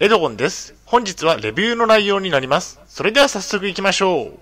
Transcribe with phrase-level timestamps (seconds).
[0.00, 0.76] エドゴンです。
[0.86, 2.80] 本日はレビューの内容になります。
[2.86, 4.32] それでは早速行きましょう。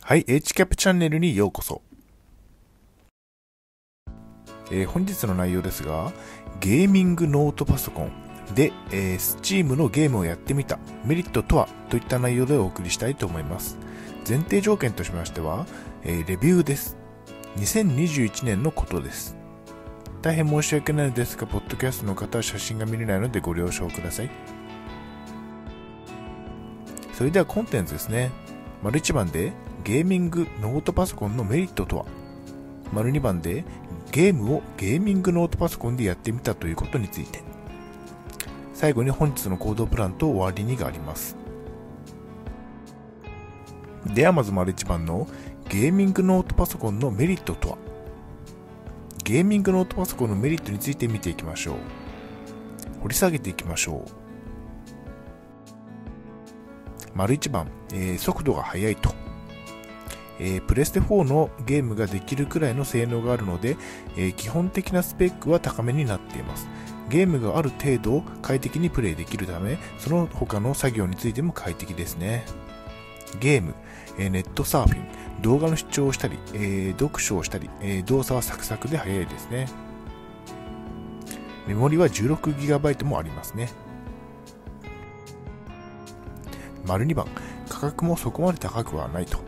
[0.00, 1.82] はい、HCAP チャンネルにようこそ。
[4.70, 6.12] えー本日の内容ですが、
[6.60, 8.12] ゲーミングノートパソコン
[8.54, 13.76] で、えー Steam のゲームをやってみたメリットとはといった内容でお送りしたいと思います。
[14.24, 15.66] 前提条件としましては、
[16.04, 17.01] えーレビューです。
[17.56, 19.36] 2021年のことです。
[20.20, 24.30] 大変申し訳ないのですが、ポッドキャストの方は写真が見れないのでご了承ください。
[27.12, 28.30] それではコンテンツですね。
[28.82, 29.52] 丸1番で
[29.84, 32.06] ゲーミングノートパソコンのメリットとは？
[32.92, 33.64] 丸2番で
[34.10, 37.40] ゲームをゲーミングノートパソコンでやってみたということについて
[38.74, 41.36] 最後に本日の行動プランと終わりにがあります
[44.12, 45.26] ではまず丸1番の
[45.72, 47.78] ゲーミングノートパソコンのメリットとは？
[49.24, 51.76] ゲーミングノートパソコンのメリットについて見ていきましょう。
[53.00, 54.10] 掘り下げていきましょう。
[57.14, 59.14] 丸1番、えー速度が速いと、
[60.38, 63.78] えープレステ4のゲームができるくらいの性能があるので、
[64.18, 66.68] えー基本的なスペックは高めになっています。
[67.08, 72.44] ゲームがある程度快適にプレイできるためその他の作業についても快適ですね。
[73.40, 73.74] ゲーム、
[74.18, 75.21] えネットサーフィン。
[75.40, 79.66] 動画の視聴をしたり、えー読書をしたり、えー動作はサクサクで速いですね。
[81.66, 83.70] メモリは 16GB もありますね。
[86.86, 87.26] 丸2番。
[87.68, 89.38] 価格もそこまで高くはないと、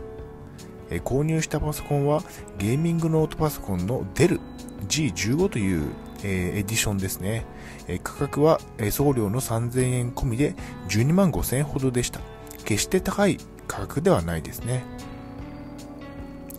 [0.91, 2.23] えー購入したパソコンは
[2.59, 4.41] ゲーミングノートパソコンの Dell
[4.89, 5.91] G15 という、
[6.23, 7.45] えーエディションですね、
[7.87, 10.55] えー価格は、えー送料の3000円込みで
[10.89, 12.21] 12万5000円ほどでした。
[12.65, 14.85] 決して高い価格ではないですね、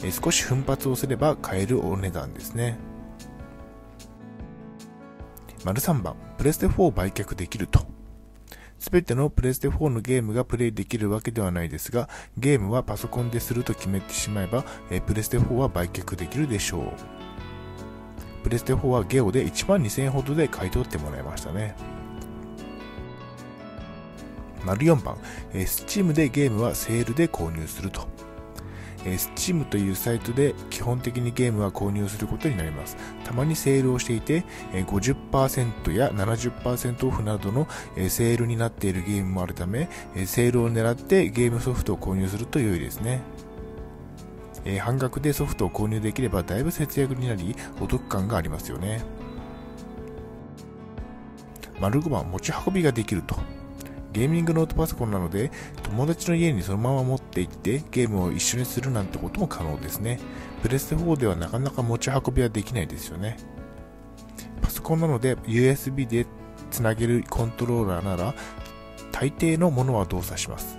[0.03, 2.77] え少し奮発をすれば買えるお値段ですね
[5.63, 7.95] 丸3番プレステ4を売却できると
[8.85, 16.91] すべてのプレステ4のゲームがプレイできるわけではないですが、ゲームはパソコンですると決めてしまえば、えプレステ4は売却できるでしょう。
[18.43, 21.75] プレステ4はゲオで1万2000円ほどで買い取ってもらいましたね。
[24.63, 25.17] 丸4番、
[25.53, 28.07] えー Steam でゲームはセールで購入すると。
[29.05, 32.97] えー Steam というサイトで基本的にゲームは購入することになります。
[33.23, 34.43] たまにセールをしていて、
[34.73, 43.21] え50%や70%オフなどのえセールになっているゲームもあるため、えセールを狙ってゲームソフトを購入すると良いですね。
[44.65, 49.03] え半額でソフトを購入できればだいぶ節約になり、お得感がありますよね。
[51.79, 53.35] 丸5番、持ち運びができると。
[54.15, 55.51] ゲーミングノートパソコンなので、
[55.83, 60.19] 友達の家にそのまま持って行ってゲームを一緒にするなんてことも可能ですね。
[60.63, 63.35] プレステ4ではなかなか持ち運びはできないですよね。
[64.61, 66.25] パソコンなので USB で
[66.71, 68.33] つなげるコントローラーなら
[69.11, 70.77] 大抵のものは動作します。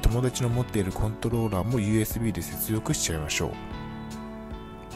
[0.00, 3.50] 友達の持っているコントローラーも USB で接続しちゃいましょう。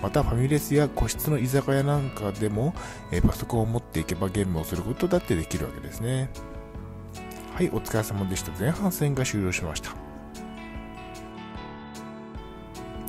[0.03, 2.75] またファミレスや個室の居酒屋なんかでも、
[3.27, 6.31] パソコンを持っていけばゲームをすることだってできるわけですね。
[7.55, 8.51] はい、お疲れ様でした。
[8.59, 9.95] 前半戦が終了しました。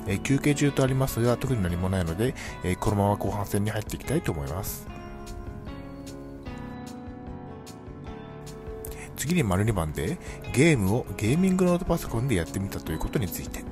[0.06, 4.86] えー休憩中とありますが、特に何もないので、えーこのまま後半戦に入っていきたいと思います。
[9.16, 10.18] 次に丸2番で、
[10.52, 13.64] ゲームをゲーミングノートパソコンでやってみたということについて。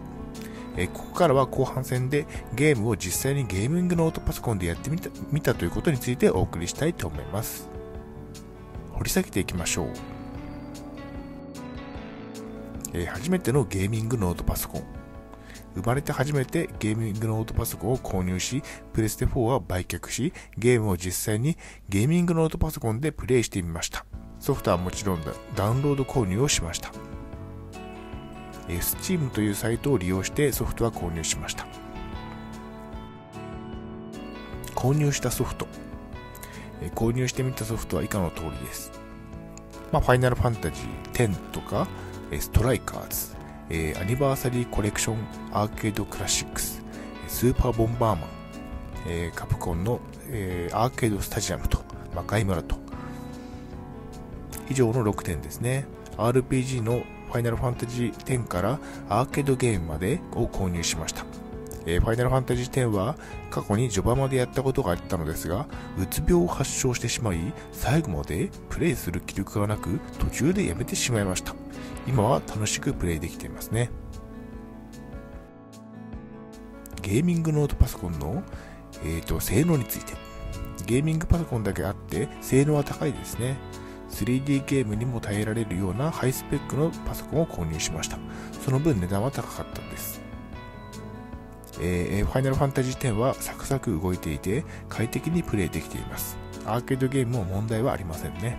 [0.78, 7.68] えここからは後半戦でゲームを実際にゲーミングノートパソコンでやってみた見たということについてお送りしたいと思います。
[8.92, 10.11] 掘り下げていきましょう。
[12.92, 14.84] えー初めてのゲーミングノートパソコン。
[15.74, 21.56] 生まれて初めてゲーミングノートパソコンを購入し、プレステ4は売却し、ゲームを実際に
[21.88, 24.04] ゲーミングノートパソコンでプレイしてみました。
[24.38, 25.20] ソフトはもちろん
[25.54, 26.92] ダウンロード購入をしました。
[28.68, 31.66] Steam というサイトを利用してソフトは購入しました。
[34.74, 35.66] 購入したソフト。
[36.94, 38.90] 購入してみたソフトは以下の通りです。
[39.92, 41.86] まあ、ファイナルファンタジー10とか、
[42.40, 43.36] ストライカーズ、
[43.70, 45.16] えーアニバーサリーコレクション
[45.52, 46.82] アーケードクラシックス、
[47.28, 48.28] スーパーボンバーマン、
[49.06, 51.82] えーカプコンの、えーアーケードスタジアムと、
[52.14, 52.76] 魔界村と、
[54.70, 55.86] 以上の6点ですね。
[56.16, 61.24] RPG のファイナルファンタジー10からアーケードゲームまでを購入しました。
[61.86, 63.16] えーファイナルファンタジー10は
[63.50, 65.66] 過去に序盤までやったことがあったのですが、
[65.98, 71.54] うつ病を発症してしまい、最後までプレイする気力がなく、途中でやめてしまいました。
[72.06, 73.90] 今は楽しくプレイできていますね。
[77.02, 78.42] ゲーミングノートパソコンの、
[79.04, 80.14] えーと、性能について。
[80.86, 83.56] ゲーミングパソコンだけあって、性能は高いですね。
[84.10, 88.18] 3D ゲームにも耐えられるようなハイスペックのパソコンを購入しました。
[88.64, 90.21] その分値段は高かったんです。
[91.84, 96.38] えー、ファイナルファンタジー10はサクサク動いていて快適にプレイできています。
[96.64, 98.56] アーケードゲームも問題はありませんね。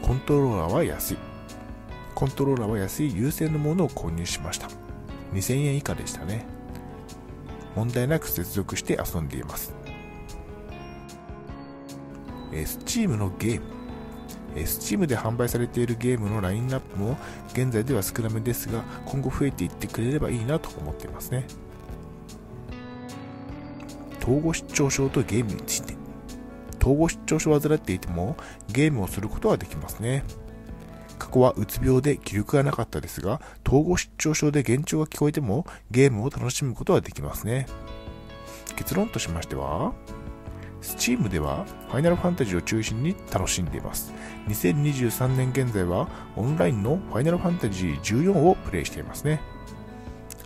[0.00, 1.16] コントローラーは安い。
[2.14, 4.68] コントローラーは安い優先のものを購入しました。
[5.32, 6.46] 2000円以下でしたね。
[7.74, 9.74] 問題なく接続して遊んでいます。
[12.52, 13.77] えー、Steam のゲーム。
[14.54, 17.16] Steam で販売されているゲームのラインナップも
[17.52, 21.46] 現在では少なめですが、今後増えていってくれればいいなと思っていますね。
[24.20, 25.94] 統合失調症とゲームについて。
[26.80, 28.36] 統合失調症を患っていても
[28.68, 30.24] ゲームをすることはできますね。
[31.18, 37.66] 過去はうつ病で気力がなかったですが、統合失調症で幻聴が聞こえてもゲームを楽しむことはできますね。
[38.76, 39.92] 結論としましては、
[40.80, 44.12] Steam ではファイナルファンタジーを中心に楽しんでいます。
[44.48, 49.40] 2023年現在はオンラインのファイナルファンタジー14をプレイしていますね。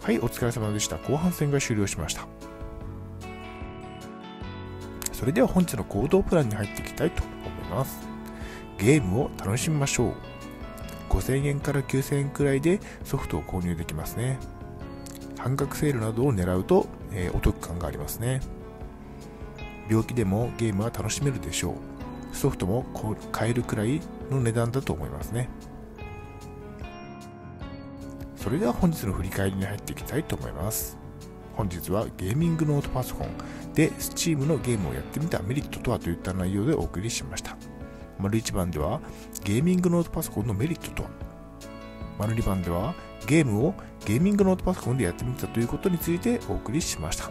[0.02, 0.96] はい、お疲れ様でした。
[0.96, 2.26] 後半戦が終了しました。
[5.12, 8.00] それでは本日の行動プランに入っていきたいと思います。
[8.78, 10.14] ゲームを楽しみましょう。
[11.10, 14.38] 5000円から9000円くらいでソフトを購入できますね。
[15.38, 18.40] 半額セールなどを狙うと、えー、お得感がありますね。
[19.92, 21.74] 病気でもゲームは楽しめるでしょう。
[22.34, 22.86] ソフトも
[23.30, 24.00] 買えるくらい
[24.30, 25.50] の値段だと思いますね。
[28.36, 30.96] それでは本日の振り返りに入っていきたいと思います。
[31.56, 33.28] 本日はゲーミングノートパソコン
[33.74, 37.54] で Steam のゲームをやってみたメリットとはといった内容でお送りしました。
[38.18, 39.02] 丸1番では
[39.44, 41.10] ゲーミングノートパソコンのメリットとは？
[42.18, 42.94] 丸2番では
[43.26, 43.74] ゲームを
[44.06, 47.30] ゲーミングノートパソコンでやってみたということについてお送りしました